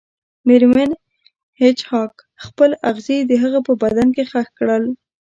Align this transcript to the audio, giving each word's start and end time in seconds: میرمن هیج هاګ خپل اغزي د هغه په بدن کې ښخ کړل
میرمن 0.47 0.91
هیج 1.59 1.77
هاګ 1.89 2.13
خپل 2.45 2.69
اغزي 2.89 3.17
د 3.29 3.31
هغه 3.43 3.59
په 3.67 3.73
بدن 3.83 4.07
کې 4.15 4.23
ښخ 4.31 4.47
کړل 4.59 4.83